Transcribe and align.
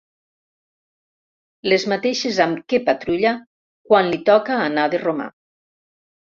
Les 1.73 1.85
mateixes 1.93 2.39
amb 2.45 2.63
què 2.73 2.79
patrulla 2.87 3.35
quan 3.91 4.11
li 4.15 4.21
toca 4.31 4.57
anar 4.71 4.89
de 4.95 5.03
romà. 5.05 5.29